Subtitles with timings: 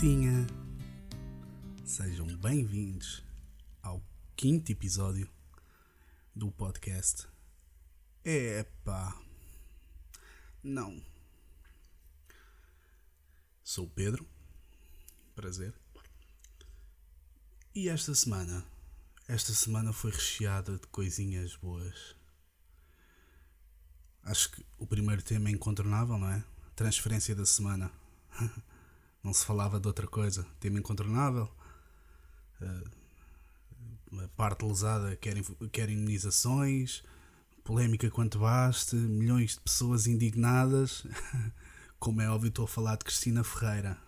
[0.00, 0.46] Maltinha!
[1.84, 3.22] Sejam bem-vindos
[3.82, 4.02] ao
[4.34, 5.28] quinto episódio
[6.34, 7.28] do podcast.
[8.24, 9.14] Epá!
[10.62, 11.04] Não.
[13.62, 14.26] Sou o Pedro.
[15.34, 15.74] Prazer.
[17.74, 18.64] E esta semana?
[19.28, 22.16] Esta semana foi recheada de coisinhas boas.
[24.22, 26.42] Acho que o primeiro tema é incontornável, não é?
[26.74, 27.92] Transferência da semana.
[29.22, 30.46] não se falava de outra coisa.
[30.58, 31.48] Tema incontornável.
[32.60, 35.36] Uh, a parte lesada quer,
[35.70, 37.02] quer imunizações.
[37.62, 38.96] Polémica quanto baste.
[38.96, 41.06] Milhões de pessoas indignadas.
[41.98, 43.98] Como é óbvio, estou a falar de Cristina Ferreira.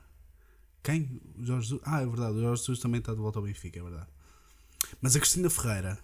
[0.83, 1.21] Quem?
[1.37, 1.83] O Jorge Jesus.
[1.85, 2.39] Ah, é verdade.
[2.39, 4.09] O Jorge Jesus também está de volta ao Benfica, é verdade.
[5.01, 5.99] Mas a Cristina Ferreira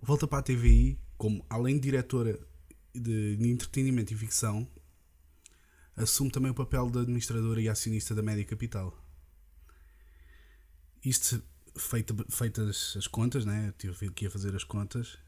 [0.00, 2.38] volta para a TVI como, além de diretora
[2.94, 4.66] de entretenimento e ficção,
[5.96, 8.96] assume também o papel de administradora e acionista da Média Capital.
[11.04, 11.42] Isto,
[11.76, 13.68] feita, feitas as contas, né?
[13.68, 15.18] Eu tive aqui a fazer as contas.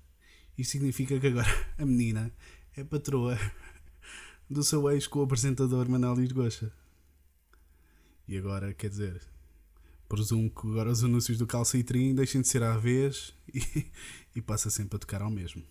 [0.56, 2.32] Isto significa que agora a menina
[2.76, 3.38] é patroa
[4.50, 6.72] do seu ex com o apresentador Manuel Lisgocha.
[8.26, 9.22] E agora, quer dizer,
[10.08, 13.86] presumo que agora os anúncios do Calça e Trim deixem de ser à vez e,
[14.36, 15.62] e passa sempre a tocar ao mesmo.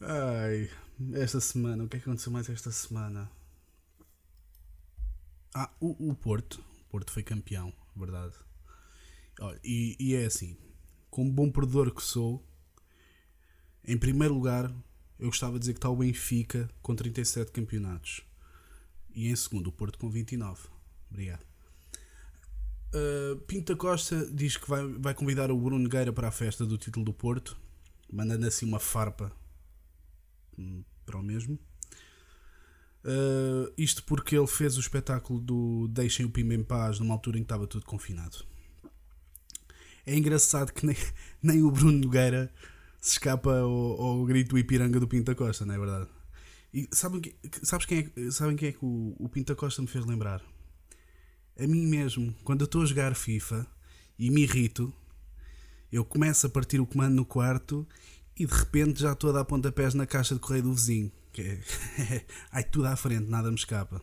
[0.00, 0.68] Ai,
[1.14, 3.30] esta semana, o que é que aconteceu mais esta semana?
[5.54, 6.64] Ah, o, o Porto.
[6.86, 8.34] O Porto foi campeão, verdade.
[9.40, 10.56] Olha, e, e é assim,
[11.10, 12.44] como bom perdedor que sou,
[13.84, 14.72] em primeiro lugar,
[15.18, 18.22] eu gostava de dizer que está o Benfica com 37 campeonatos.
[19.14, 20.68] E em segundo, o Porto com 29.
[21.10, 21.44] Obrigado.
[22.94, 26.76] Uh, Pinta Costa diz que vai, vai convidar o Bruno Gueira para a festa do
[26.76, 27.56] título do Porto,
[28.12, 29.32] mandando assim uma farpa
[30.58, 31.58] hum, para o mesmo.
[33.04, 37.38] Uh, isto porque ele fez o espetáculo do Deixem o Pimba em Paz numa altura
[37.38, 38.44] em que estava tudo confinado.
[40.06, 40.96] É engraçado que nem,
[41.42, 42.52] nem o Bruno Nogueira
[43.00, 46.08] se escapa ao, ao grito Ipiranga do Pinta Costa, não é verdade?
[46.72, 47.20] E sabem,
[47.62, 50.40] sabes quem é, sabem quem é que o, o Pinta Costa me fez lembrar?
[51.58, 53.66] A mim mesmo, quando eu estou a jogar FIFA
[54.18, 54.92] e me irrito,
[55.90, 57.86] eu começo a partir o comando no quarto
[58.36, 61.12] e de repente já estou a dar pontapés na caixa de correio do vizinho.
[61.32, 64.02] Que é, ai, tudo à frente, nada me escapa.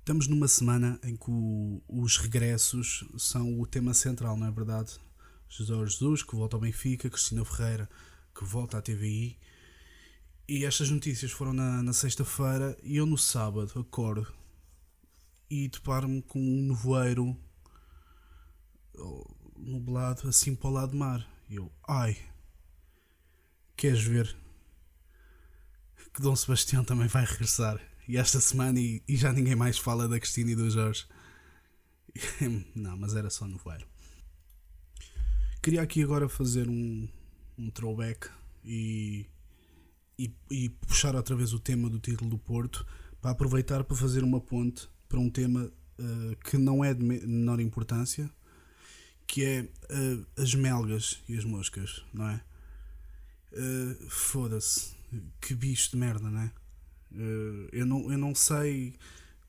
[0.00, 4.98] Estamos numa semana em que o, os regressos são o tema central, não é verdade?
[5.48, 7.88] José Jesus, que volta ao Benfica, Cristina Ferreira,
[8.34, 9.38] que volta à TVI.
[10.48, 14.32] E estas notícias foram na, na sexta-feira e eu no sábado acordo
[15.48, 17.36] e deparo-me com um nevoeiro
[19.56, 21.29] nublado assim para o lado do mar.
[21.50, 22.16] E eu, ai,
[23.76, 24.36] queres ver
[26.14, 27.80] que Dom Sebastião também vai regressar?
[28.06, 31.06] E esta semana e, e já ninguém mais fala da Cristina e do Jorge.
[32.76, 33.84] Não, mas era só nevoeiro.
[35.60, 37.08] Queria aqui agora fazer um,
[37.58, 38.28] um throwback
[38.64, 39.26] e,
[40.16, 42.86] e, e puxar outra vez o tema do título do Porto
[43.20, 47.58] para aproveitar para fazer uma ponte para um tema uh, que não é de menor
[47.58, 48.30] importância,
[49.30, 52.42] que é uh, as melgas e as moscas, não é?
[53.52, 54.90] Uh, Foda-se,
[55.40, 56.52] que bicho de merda, não é?
[57.12, 58.96] Uh, eu, não, eu não sei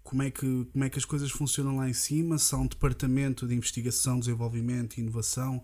[0.03, 2.67] como é, que, como é que as coisas funcionam lá em cima, se há um
[2.67, 5.63] departamento de investigação, desenvolvimento e inovação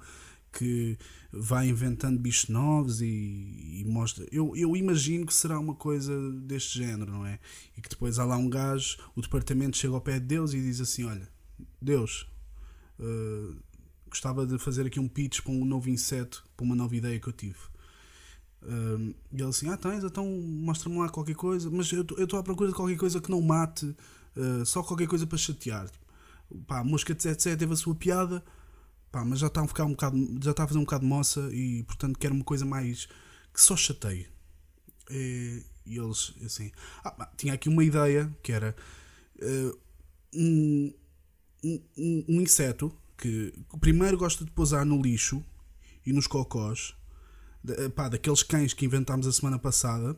[0.52, 0.98] que
[1.32, 4.28] vai inventando bichos novos e, e, mostra.
[4.32, 7.38] Eu, eu imagino que será uma coisa deste género, não é?
[7.78, 10.62] E que depois há lá um gajo, o departamento chega ao pé de Deus e
[10.62, 11.30] diz assim: Olha,
[11.80, 12.28] Deus,
[13.00, 13.67] uh,
[14.10, 17.28] gostava de fazer aqui um pitch para um novo inseto, para uma nova ideia que
[17.28, 17.60] eu tive.
[18.64, 22.44] Uh, e ele assim: Ah, tens, então mostra-me lá qualquer coisa, mas eu estou à
[22.44, 23.86] procura de qualquer coisa que não mate,
[24.36, 25.90] uh, só qualquer coisa para chatear.
[26.66, 28.44] Pá, a mosca de 77 teve a sua piada
[29.12, 31.10] Pá, mas já está a ficar um bocado, já está a fazer um bocado de
[31.10, 33.08] moça e portanto quero uma coisa mais
[33.54, 34.28] que só chateie.
[35.10, 36.72] E, e eles assim,
[37.04, 38.76] ah, tinha aqui uma ideia que era
[39.42, 39.80] uh,
[40.34, 40.94] um,
[41.64, 45.44] um, um, inseto que primeiro gosta de pousar no lixo
[46.06, 46.96] e nos cocós,
[47.64, 50.16] de, pá, daqueles cães que inventámos a semana passada,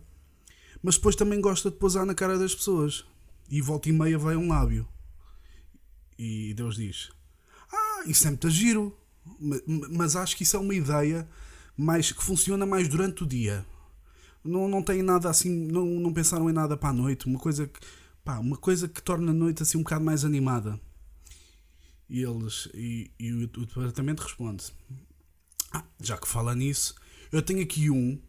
[0.84, 3.06] mas depois também gosta de pousar na cara das pessoas
[3.50, 4.88] e volta e meia vai um lábio.
[6.18, 7.10] E Deus diz:
[7.72, 8.96] ah, isso é muito giro.
[9.92, 11.28] Mas acho que isso é uma ideia
[11.78, 13.66] mais que funciona mais durante o dia.
[14.44, 17.68] Não, não tem nada assim, não, não pensaram em nada para a noite, uma coisa
[17.68, 17.80] que,
[18.24, 20.80] pá, uma coisa que torna a noite assim um bocado mais animada.
[22.10, 24.66] E eles e, e o, o departamento responde:
[25.72, 26.96] ah, já que fala nisso,
[27.32, 28.20] eu tenho aqui um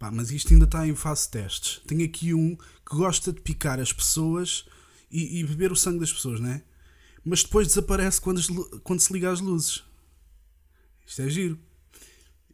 [0.00, 1.82] Pá, mas isto ainda está em fase de testes.
[1.86, 4.64] Tenho aqui um que gosta de picar as pessoas
[5.10, 6.62] e, e beber o sangue das pessoas, né?
[7.22, 8.46] Mas depois desaparece quando, as,
[8.82, 9.84] quando se liga às luzes.
[11.06, 11.58] Isto é giro.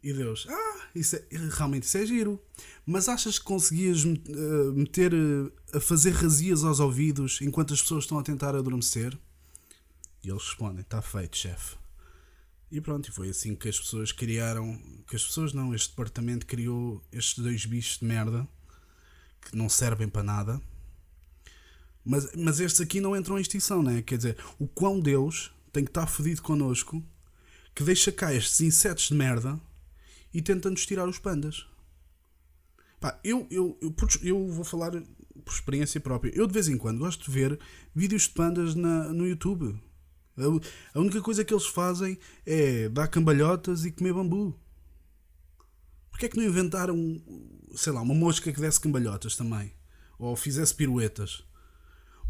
[0.03, 2.37] E Deus, ah, isso é, realmente isso é giro.
[2.85, 8.03] Mas achas que conseguias uh, meter uh, a fazer razias aos ouvidos enquanto as pessoas
[8.03, 9.17] estão a tentar adormecer?
[10.23, 11.75] E eles respondem: está feito, chefe.
[12.69, 14.77] E pronto, e foi assim que as pessoas criaram.
[15.07, 18.47] Que as pessoas não, este departamento criou estes dois bichos de merda
[19.41, 20.61] que não servem para nada.
[22.03, 24.01] Mas, mas estes aqui não entram em extinção, né?
[24.01, 27.03] Quer dizer, o quão Deus tem que estar fodido connosco
[27.75, 29.59] que deixa cá estes insetos de merda
[30.33, 31.65] e tenta-nos tirar os pandas.
[32.99, 33.93] Pá, eu, eu, eu,
[34.23, 36.31] eu, vou falar por experiência própria.
[36.33, 37.59] Eu de vez em quando gosto de ver
[37.93, 39.79] vídeos de pandas na, no YouTube.
[40.93, 44.55] A única coisa que eles fazem é dar cambalhotas e comer bambu.
[46.11, 46.95] Porquê é que não inventaram,
[47.75, 49.73] sei lá, uma mosca que desse cambalhotas também?
[50.19, 51.43] Ou fizesse piruetas?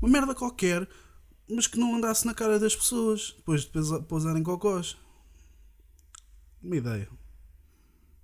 [0.02, 0.88] Uma merda qualquer,
[1.50, 3.72] mas que não andasse na cara das pessoas depois de
[4.08, 4.98] pousarem cocós.
[6.62, 7.10] Uma ideia.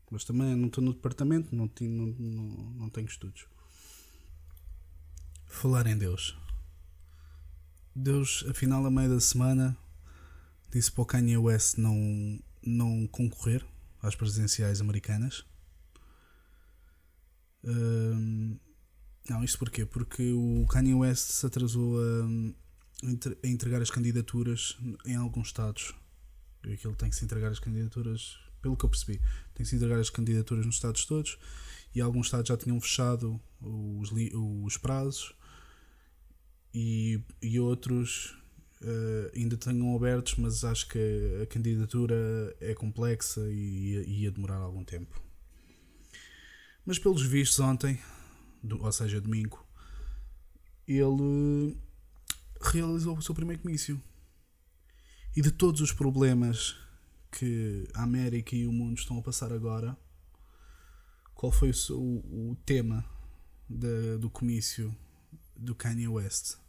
[0.09, 2.43] Mas também não estou no departamento, não, tenho, não, não,
[2.73, 3.45] não tenho estudos.
[5.45, 6.37] Falar em Deus.
[7.95, 9.77] Deus, afinal, a meio da semana,
[10.71, 13.63] disse para o Kanye West não, não concorrer
[14.01, 15.45] às presidenciais americanas.
[17.63, 18.59] Uh,
[19.29, 19.85] não, isto porquê?
[19.85, 23.07] Porque o Kanye West se atrasou a,
[23.43, 24.75] a entregar as candidaturas
[25.05, 25.93] em alguns estados.
[26.65, 29.19] E aquilo tem que se entregar as candidaturas, pelo que eu percebi,
[29.53, 31.37] tem que se entregar as candidaturas nos estados todos.
[31.93, 35.35] E alguns estados já tinham fechado os, os prazos
[36.73, 38.35] e, e outros
[38.81, 44.57] uh, ainda tenham abertos, mas acho que a candidatura é complexa e ia, ia demorar
[44.57, 45.21] algum tempo.
[46.85, 47.99] Mas pelos vistos ontem,
[48.61, 49.65] do, ou seja, domingo,
[50.87, 51.77] ele
[52.61, 54.01] realizou o seu primeiro comício.
[55.35, 56.75] E de todos os problemas
[57.31, 59.97] que a América e o mundo estão a passar agora,
[61.33, 63.03] qual foi o, o tema
[64.19, 64.95] do comício
[65.55, 66.62] do Kanye West?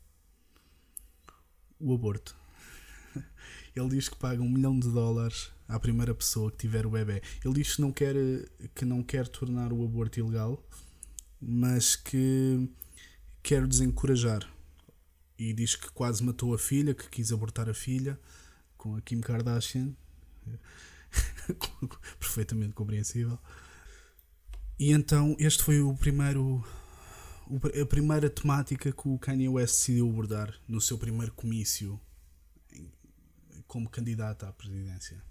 [1.85, 2.35] O aborto.
[3.77, 7.23] Ele diz que paga um milhão de dólares à primeira pessoa que tiver o bebê.
[7.45, 8.15] Ele diz que não quer,
[8.75, 10.63] que não quer tornar o aborto ilegal,
[11.41, 12.69] mas que
[13.43, 14.49] quer desencorajar.
[15.39, 18.19] E diz que quase matou a filha, que quis abortar a filha
[18.79, 19.95] com a Kim Kardashian.
[22.19, 23.39] Perfeitamente compreensível.
[24.79, 26.65] E então este foi o primeiro
[27.81, 32.01] a primeira temática que o Kanye West decidiu abordar no seu primeiro comício
[33.67, 35.23] como candidato à presidência.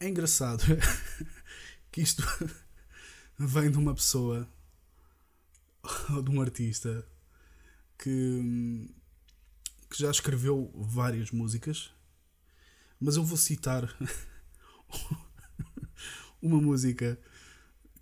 [0.00, 0.62] É engraçado
[1.90, 2.22] que isto
[3.38, 4.48] vem de uma pessoa
[6.10, 7.06] ou de um artista
[7.98, 8.94] que,
[9.90, 11.90] que já escreveu várias músicas,
[13.00, 13.94] mas eu vou citar
[16.42, 17.18] uma música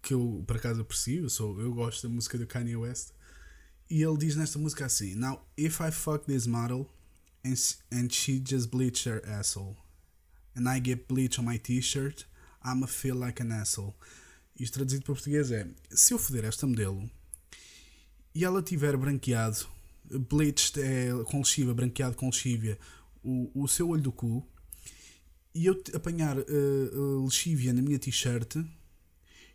[0.05, 3.09] que eu por acaso aprecio, eu, sou, eu gosto da música do Kanye West.
[3.91, 6.89] E ele diz nesta música assim: Now, if I fuck this model
[7.44, 7.55] and,
[7.91, 9.77] and she just bleach her asshole,
[10.55, 12.27] and I get bleach on my t-shirt,
[12.63, 13.94] I'ma feel like an asshole.
[14.58, 17.11] Isto traduzido para português é: Se eu foder esta modelo
[18.34, 19.67] e ela tiver branqueado,
[20.29, 22.79] bleached é com lexívia, branqueado com lexívia,
[23.23, 24.46] o, o seu olho do cu,
[25.55, 28.56] e eu apanhar uh, lexívia na minha t-shirt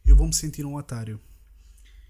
[0.10, 1.20] eu vou me sentir um otário.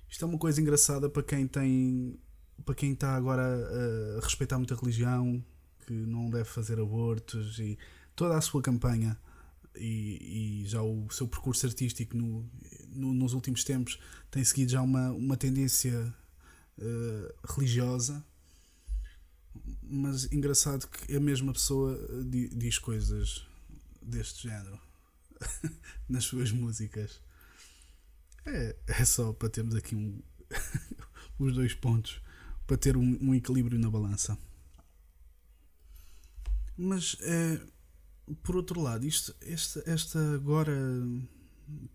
[0.09, 2.19] Isto é uma coisa engraçada para quem tem.
[2.65, 5.43] para quem está agora a, a respeitar muita religião,
[5.85, 7.77] que não deve fazer abortos e
[8.15, 9.19] toda a sua campanha
[9.75, 12.49] e, e já o seu percurso artístico no,
[12.87, 13.99] no, nos últimos tempos
[14.31, 16.13] tem seguido já uma, uma tendência
[16.77, 18.23] uh, religiosa.
[19.81, 23.45] Mas engraçado que a mesma pessoa diz coisas
[24.01, 24.79] deste género
[26.07, 27.19] nas suas músicas.
[28.45, 30.21] É, é só para termos aqui um,
[31.39, 32.21] os dois pontos
[32.65, 34.37] para ter um, um equilíbrio na balança.
[36.77, 37.59] Mas é,
[38.43, 40.71] por outro lado, isto, esta, esta agora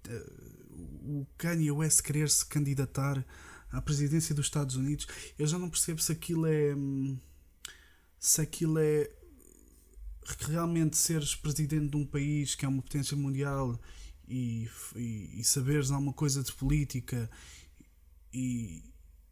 [0.08, 0.30] eh,
[1.02, 3.24] o Kanye West querer se candidatar
[3.70, 5.06] à presidência dos Estados Unidos,
[5.38, 6.74] eu já não percebo se aquilo é
[8.18, 9.10] se aquilo é
[10.40, 13.78] realmente seres presidente de um país que é uma potência mundial
[14.28, 17.30] e, e, e saberes alguma coisa de política
[18.32, 18.82] e,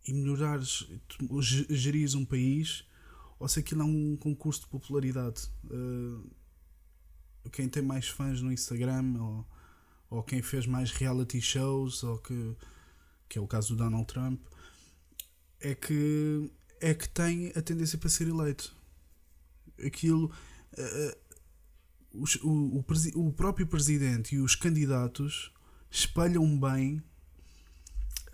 [0.06, 0.86] e melhorares,
[1.68, 2.84] gerires um país,
[3.38, 5.50] ou se aquilo é um concurso de popularidade.
[5.64, 6.30] Uh,
[7.50, 9.46] quem tem mais fãs no Instagram ou,
[10.08, 12.56] ou quem fez mais reality shows, ou que,
[13.28, 14.40] que é o caso do Donald Trump,
[15.60, 18.74] é que é que tem a tendência para ser eleito.
[19.84, 20.32] Aquilo.
[20.72, 21.21] Uh,
[22.14, 22.84] o, o,
[23.26, 25.52] o, próprio presidente e os candidatos
[25.90, 27.02] espalham bem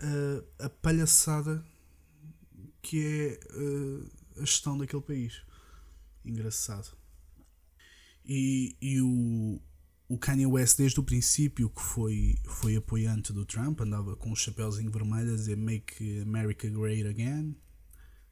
[0.01, 1.65] uh, a palhaçada
[2.83, 5.43] que é uh, a gestão daquele país.
[6.25, 6.97] Engraçado.
[8.25, 9.61] E, e o,
[10.09, 14.37] o Kanye West, desde o princípio, que foi, foi apoiante do Trump, andava com o
[14.37, 17.57] chapéuzinho vermelho a dizer Make America Great Again.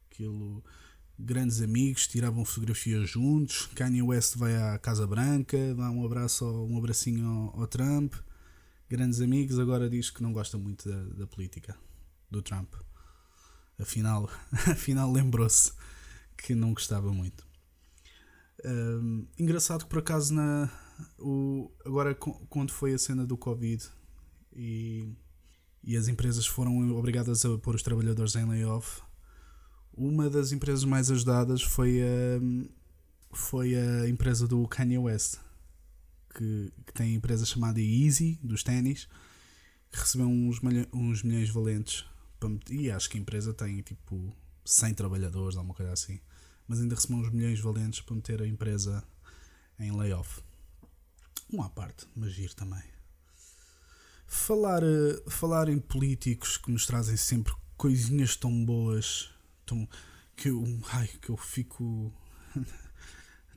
[0.09, 0.63] Aquilo,
[1.17, 3.67] grandes amigos, tiravam fotografias juntos.
[3.75, 8.13] Kanye West vai à Casa Branca, dá um abraço, um abracinho ao, ao Trump.
[8.89, 11.77] Grandes amigos, agora diz que não gosta muito da, da política
[12.29, 12.73] do Trump.
[13.79, 14.29] Afinal,
[14.71, 15.73] afinal lembrou-se
[16.37, 17.45] que não gostava muito.
[18.65, 20.69] Um, engraçado que por acaso na,
[21.19, 23.85] o, agora quando foi a cena do Covid
[24.55, 25.13] e,
[25.83, 29.01] e as empresas foram obrigadas a pôr os trabalhadores em layoff,
[29.97, 35.37] uma das empresas mais ajudadas foi a, foi a empresa do Kanye West,
[36.33, 39.07] que, que tem a empresa chamada Easy, dos ténis,
[39.91, 40.59] que recebeu uns,
[40.93, 42.05] uns milhões valentes.
[42.69, 44.31] E acho que a empresa tem tipo
[44.63, 46.19] 100 trabalhadores, alguma coisa assim
[46.67, 49.03] mas ainda recebeu uns milhões valentes para meter a empresa
[49.79, 50.41] em layoff.
[51.51, 52.83] Um à parte, mas giro também.
[54.27, 59.29] Falar, eh, falar em políticos que nos trazem sempre coisinhas tão boas
[59.67, 59.87] tão,
[60.35, 62.11] que, eu, ai, que eu fico.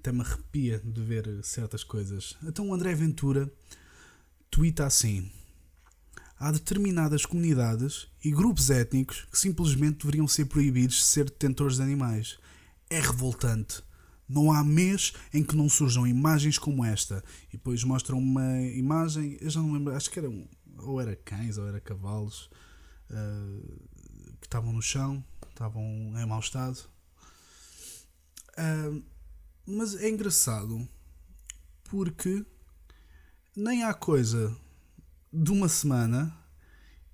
[0.00, 2.36] até me arrepia de ver certas coisas.
[2.42, 3.52] Então o André Ventura
[4.50, 5.30] twitta assim:
[6.38, 11.82] Há determinadas comunidades e grupos étnicos que simplesmente deveriam ser proibidos de ser detentores de
[11.82, 12.38] animais
[12.88, 13.82] é revoltante.
[14.26, 17.22] Não há mês em que não surjam imagens como esta.
[17.48, 20.46] E depois mostram uma imagem, eu já não lembro, acho que era um,
[20.78, 22.48] ou era cães ou era cavalos
[23.10, 23.80] uh,
[24.40, 26.78] que estavam no chão, estavam em mau estado.
[28.50, 29.02] Uh,
[29.66, 30.88] mas é engraçado
[31.84, 32.44] porque
[33.56, 34.56] nem há coisa
[35.32, 36.36] de uma semana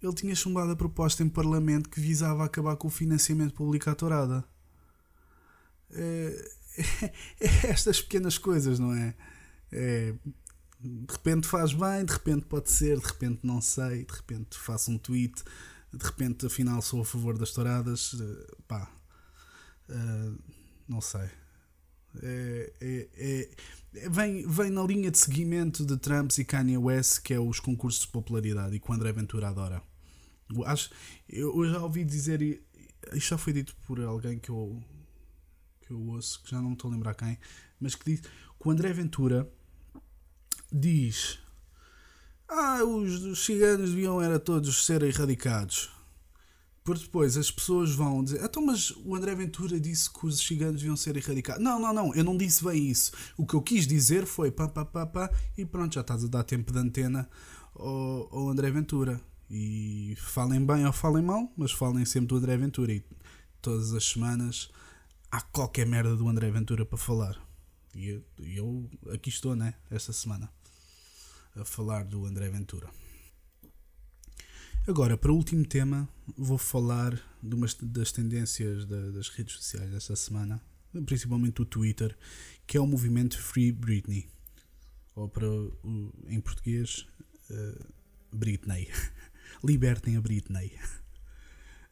[0.03, 3.95] ele tinha chumbado a proposta em Parlamento que visava acabar com o financiamento público à
[3.95, 4.45] tourada.
[5.91, 6.51] É,
[7.41, 9.15] é, estas pequenas coisas, não é?
[9.73, 10.15] é?
[10.79, 14.91] De repente faz bem, de repente pode ser, de repente não sei, de repente faço
[14.91, 15.43] um tweet,
[15.93, 18.15] de repente afinal sou a favor das touradas.
[18.21, 18.91] Eh, pá,
[19.89, 20.39] uh,
[20.89, 21.29] não sei.
[22.23, 23.09] É, é,
[23.95, 27.61] é, vem, vem na linha de seguimento de Trump e Kanye West, que é os
[27.61, 29.83] concursos de popularidade e que o André Ventura adora.
[30.65, 30.91] Acho,
[31.29, 32.41] eu, eu já ouvi dizer,
[33.13, 34.83] isto já foi dito por alguém que eu
[35.81, 37.39] que eu ouço, que já não me estou a lembrar quem,
[37.79, 39.49] mas que diz que o André Ventura
[40.73, 41.39] diz
[42.49, 45.91] ah, os, os ciganos deviam era todos ser erradicados.
[46.85, 50.81] Por depois as pessoas vão dizer, então, mas o André Ventura disse que os ciganos
[50.81, 51.63] deviam ser erradicados.
[51.63, 53.11] Não, não, não, eu não disse bem isso.
[53.37, 56.29] O que eu quis dizer foi pá, pá, pá, pá, e pronto, já estás a
[56.29, 57.29] dar tempo de antena
[57.75, 59.21] ao, ao André Ventura.
[59.51, 62.93] E falem bem ou falem mal, mas falem sempre do André Ventura.
[62.93, 63.05] E
[63.61, 64.71] todas as semanas
[65.31, 67.37] há qualquer merda do André Ventura para falar.
[67.93, 69.75] E eu, eu aqui estou, né?
[69.91, 70.49] Esta semana
[71.57, 72.89] a falar do André Ventura.
[74.87, 79.91] Agora, para o último tema, vou falar de uma das tendências da, das redes sociais
[79.91, 80.63] desta semana,
[81.05, 82.17] principalmente o Twitter,
[82.67, 84.29] que é o movimento Free Britney,
[85.17, 85.47] ou para
[86.29, 87.07] em português,
[87.51, 87.87] uh,
[88.33, 88.89] Britney.
[89.65, 90.73] Libertem a Britney.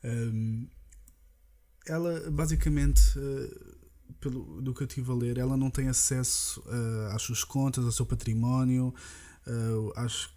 [0.05, 0.69] um,
[1.87, 3.77] ela basicamente, uh,
[4.21, 7.85] pelo do que eu estive a ler, ela não tem acesso uh, às suas contas,
[7.85, 8.95] ao seu património,
[9.47, 10.33] uh, acho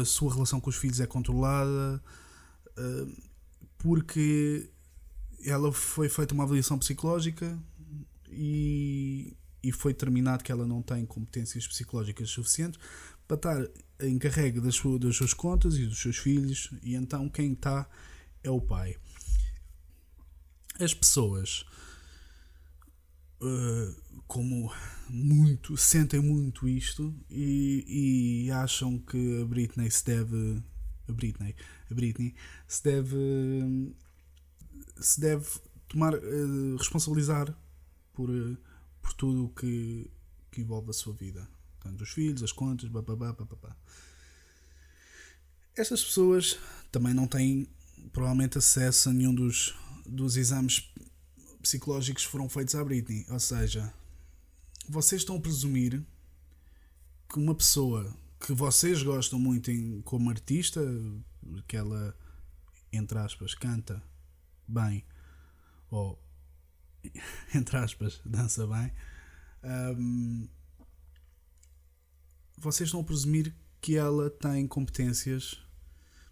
[0.00, 2.02] a sua relação com os filhos é controlada
[3.78, 4.68] porque
[5.44, 7.58] ela foi feita uma avaliação psicológica
[8.28, 12.80] e, e foi determinado que ela não tem competências psicológicas suficientes
[13.26, 13.68] para estar
[14.02, 17.88] encarregue das, das suas contas e dos seus filhos, e então quem está
[18.42, 18.96] é o pai.
[20.78, 21.64] As pessoas
[23.40, 24.72] uh, como
[25.08, 30.62] muito sentem muito isto e, e, acham que a Britney se deve
[31.08, 31.56] a Britney
[31.90, 32.34] a Britney
[32.68, 33.16] se deve
[35.00, 35.46] se deve
[35.88, 37.52] tomar uh, responsabilizar
[38.12, 38.56] por uh,
[39.02, 40.08] por tudo o que,
[40.52, 41.48] que envolve a sua vida
[41.80, 43.76] tanto os filhos as contas bababá, bababá.
[45.76, 46.58] estas pessoas
[46.92, 47.66] também não têm
[48.12, 49.74] provavelmente acesso a nenhum dos
[50.06, 50.90] dos exames
[51.62, 53.26] psicológicos foram feitos à Britney.
[53.28, 53.92] Ou seja,
[54.88, 56.02] vocês estão a presumir
[57.28, 60.80] que uma pessoa que vocês gostam muito em, como artista,
[61.68, 62.16] que ela,
[62.92, 64.02] entre aspas, canta
[64.66, 65.04] bem,
[65.90, 66.18] ou
[67.54, 68.92] entre aspas, dança bem,
[69.98, 70.48] um,
[72.56, 75.62] vocês estão a presumir que ela tem competências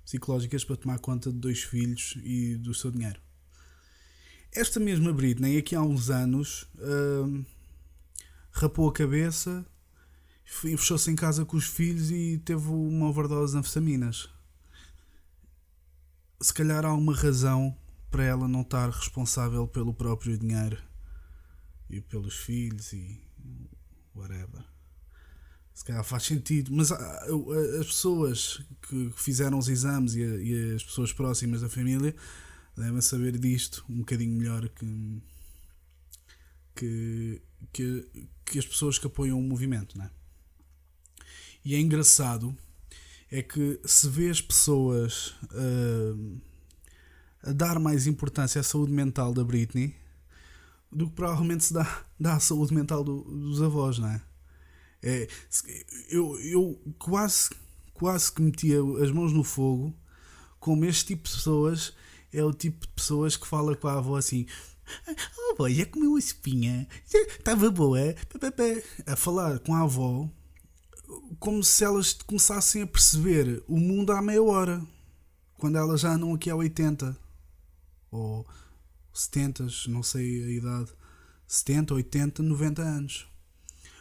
[0.05, 3.21] psicológicas para tomar conta de dois filhos e do seu dinheiro.
[4.59, 7.45] Esta mesma Britney, aqui há uns anos, um,
[8.51, 9.65] rapou a cabeça
[10.45, 14.29] fechou-se em casa com os filhos e teve uma overdose de anfetaminas.
[16.41, 17.77] Se calhar há uma razão
[18.11, 20.83] para ela não estar responsável pelo próprio dinheiro
[21.89, 23.23] e pelos filhos e
[24.13, 24.65] whatever.
[25.73, 31.61] Se calhar faz sentido, mas as pessoas que fizeram os exames e, as pessoas próximas
[31.61, 32.13] da família
[32.79, 35.23] devem saber disto um bocadinho melhor que,
[36.75, 37.43] que,
[37.73, 40.11] que, que as pessoas que apoiam o movimento, não é?
[41.65, 42.57] E é engraçado
[43.31, 46.41] é que se vê as pessoas uh,
[47.43, 49.95] a dar mais importância à saúde mental da Britney
[50.91, 54.23] do que provavelmente se dá, dá à saúde mental do, dos avós, não é?
[55.03, 55.29] é
[56.09, 57.51] eu, eu quase,
[57.93, 59.95] quase que metia as mãos no fogo
[60.59, 61.95] como este tipo de pessoas
[62.33, 64.47] é o tipo de pessoas que fala com a avó assim
[65.39, 66.89] Oh boy, já comeu a espinha?
[67.07, 68.15] Estava boa?
[69.07, 70.29] A falar com a avó
[71.39, 74.83] como se elas começassem a perceber o mundo à meia hora,
[75.57, 77.17] quando elas já andam aqui há 80
[78.11, 78.47] ou
[79.13, 80.93] 70, não sei a idade,
[81.47, 83.27] 70, 80, 90 anos.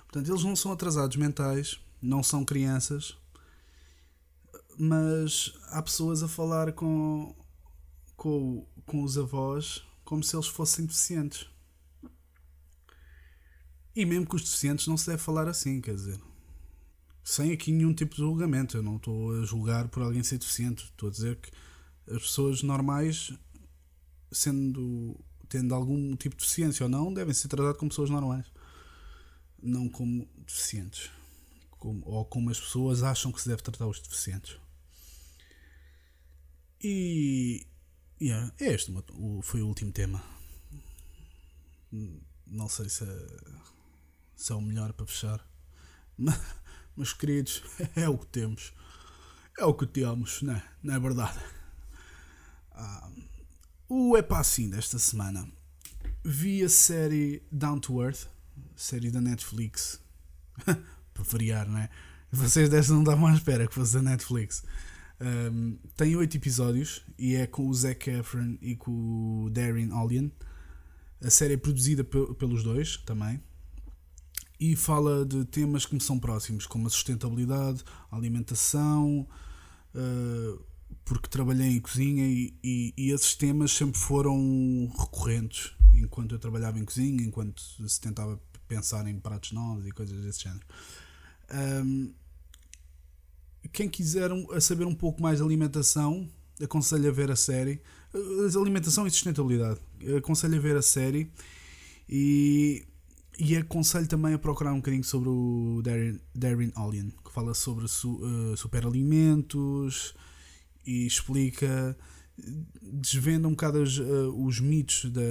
[0.04, 3.18] Portanto, eles não são atrasados mentais, não são crianças,
[4.78, 7.36] mas há pessoas a falar com,
[8.18, 11.48] com, com os avós como se eles fossem deficientes.
[13.96, 16.20] E mesmo com os deficientes não se deve falar assim, quer dizer
[17.28, 18.78] sem aqui nenhum tipo de julgamento.
[18.78, 20.86] Eu não estou a julgar por alguém ser deficiente.
[20.86, 21.52] Estou a dizer que
[22.10, 23.34] as pessoas normais,
[24.32, 25.14] sendo
[25.50, 28.46] tendo algum tipo de deficiência ou não, devem ser tratadas como pessoas normais,
[29.62, 31.10] não como deficientes,
[31.72, 34.58] como, ou como as pessoas acham que se deve tratar os deficientes.
[36.82, 37.68] E
[38.22, 38.94] yeah, é este
[39.44, 40.24] foi o último tema.
[42.46, 43.28] Não sei se é,
[44.36, 45.46] se é o melhor para fechar,
[46.96, 47.64] mas queridos,
[47.96, 48.74] é o que temos.
[49.58, 51.40] É o que temos, não é, não é verdade?
[52.72, 53.10] Ah,
[53.90, 55.50] o é para assim desta semana.
[56.24, 58.28] Vi a série Down to Earth,
[58.76, 60.00] série da Netflix.
[61.14, 61.90] para variar, não é?
[62.32, 64.64] Vocês desta não estavam à espera que fosse da Netflix.
[65.20, 70.30] Um, tem oito episódios e é com o Zac Efron e com o Darren Allian.
[71.22, 73.42] A série é produzida pelos dois também
[74.60, 79.28] e fala de temas que me são próximos, como a sustentabilidade, a alimentação,
[79.94, 80.66] uh,
[81.06, 86.80] porque trabalhei em cozinha e, e, e, esses temas sempre foram recorrentes enquanto eu trabalhava
[86.80, 90.66] em cozinha, enquanto se tentava pensar em pratos novos e coisas desse género.
[91.86, 92.14] Um,
[93.72, 94.30] quem quiser
[94.62, 96.28] saber um pouco mais de alimentação,
[96.62, 97.82] aconselho a ver a série.
[98.14, 99.80] Uh, alimentação e sustentabilidade.
[100.18, 101.32] Aconselho a ver a série
[102.10, 102.86] e
[103.40, 107.88] e aconselho também a procurar um bocadinho sobre o Darren, Darren Allian, que fala sobre
[107.88, 110.16] su, uh, superalimentos
[110.86, 111.96] e explica,
[112.82, 115.22] desvenda um bocado os, uh, os mitos da,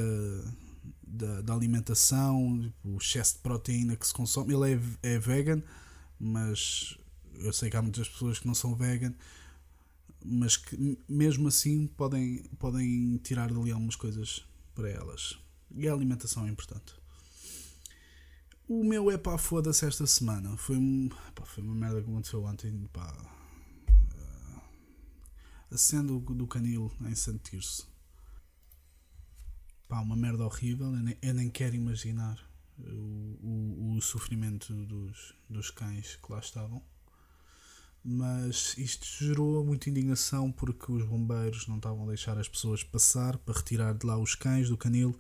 [1.05, 4.55] da, da, alimentação, tipo, o excesso de proteína que se consome.
[4.55, 5.61] Ele é, é vegan,
[6.21, 6.97] mas
[7.41, 9.15] eu sei que há muitas pessoas que não são vegan,
[10.25, 14.45] mas que mesmo assim podem, podem tirar dali algumas coisas
[14.75, 15.39] para elas.
[15.75, 16.95] E a alimentação é importante.
[18.69, 20.57] O meu é pá, foda-se esta semana.
[20.57, 22.89] Foi, um, pá, foi uma merda que aconteceu ontem.
[22.93, 23.17] Pá,
[23.89, 24.61] uh,
[25.71, 27.85] a cena do, do canil em sentir-se.
[29.89, 30.87] Pá, uma merda horrível.
[30.87, 32.45] Eu nem, eu nem quero imaginar
[32.79, 36.83] o, o, o, sofrimento dos, dos cães que lá estavam.
[38.09, 43.37] Mas isto gerou muita indignação porque os bombeiros não estavam a deixar as pessoas passar
[43.39, 45.19] para retirar de lá os cães do canil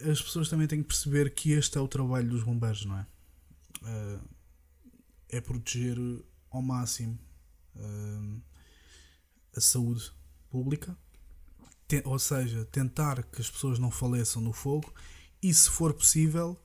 [0.00, 3.06] as pessoas também têm que perceber que este é o trabalho dos bombeiros, não é?
[3.82, 4.28] Uh,
[5.28, 5.96] é proteger
[6.50, 7.18] ao máximo
[7.76, 8.42] uh,
[9.56, 10.10] a saúde
[10.50, 10.96] pública,
[12.04, 14.92] ou seja, tentar que as pessoas não faleçam no fogo
[15.42, 16.58] e, se for possível,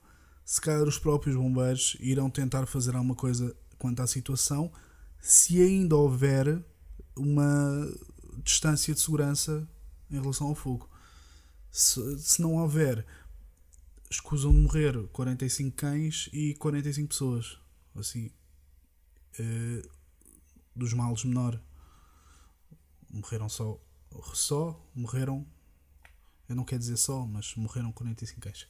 [0.44, 4.72] se calhar os próprios bombeiros irão tentar fazer alguma coisa quanto à situação,
[5.20, 6.64] se ainda houver
[7.16, 7.86] uma
[8.42, 9.68] distância de segurança
[10.10, 10.88] em relação ao fogo.
[11.70, 13.04] Se, se não houver,
[14.10, 17.58] escusam de morrer 45 cães e 45 pessoas.
[17.94, 18.30] Assim,
[19.38, 19.90] uh,
[20.74, 21.60] dos males menor.
[23.10, 23.80] Morreram só.
[24.32, 25.46] Só morreram.
[26.48, 28.68] Eu não quero dizer só, mas morreram 45 queixos.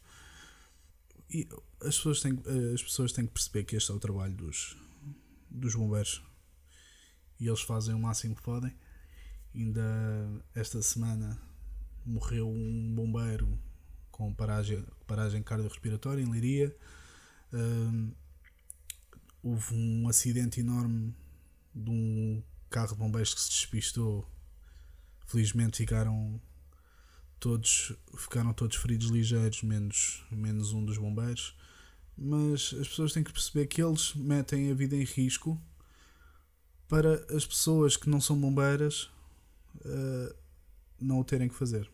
[1.30, 1.46] E
[1.80, 2.42] as pessoas, têm,
[2.74, 4.76] as pessoas têm que perceber que este é o trabalho dos,
[5.48, 6.22] dos bombeiros.
[7.40, 8.74] E eles fazem o máximo que podem.
[9.54, 9.82] Ainda
[10.54, 11.40] esta semana
[12.04, 13.58] morreu um bombeiro
[14.10, 16.74] com paragem, paragem cardiorrespiratória em Liria.
[17.52, 18.14] Uh,
[19.42, 21.14] houve um acidente enorme
[21.74, 24.28] de um carro de bombeiros que se despistou.
[25.26, 26.40] Felizmente ficaram
[27.38, 31.56] todos ficaram todos feridos ligeiros, menos, menos um dos bombeiros.
[32.16, 35.60] Mas as pessoas têm que perceber que eles metem a vida em risco
[36.88, 39.10] para as pessoas que não são bombeiras
[39.84, 40.34] uh,
[41.00, 41.88] não o terem que fazer.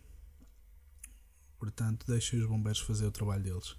[1.59, 3.77] Portanto, deixem os bombeiros fazer o trabalho deles.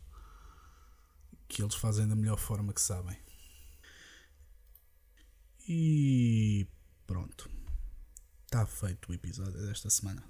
[1.48, 3.18] Que eles fazem da melhor forma que sabem.
[5.68, 6.68] E
[7.08, 7.50] pronto.
[8.46, 10.24] Está feito o episódio desta semana.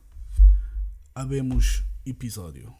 [1.14, 2.74] Abemos episódio.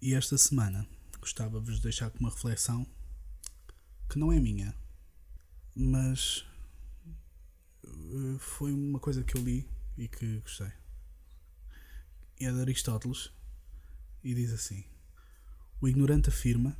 [0.00, 0.86] E esta semana
[1.20, 2.86] gostava de vos deixar com uma reflexão
[4.08, 4.74] que não é minha,
[5.74, 6.47] mas
[8.38, 10.72] foi uma coisa que eu li e que gostei.
[12.40, 13.30] É de Aristóteles
[14.22, 14.84] e diz assim:
[15.80, 16.76] O ignorante afirma,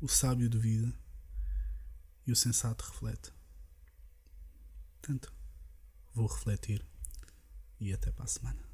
[0.00, 0.92] o sábio duvida
[2.26, 3.32] e o sensato reflete.
[5.00, 5.32] Portanto,
[6.14, 6.84] vou refletir
[7.80, 8.67] e até para a semana.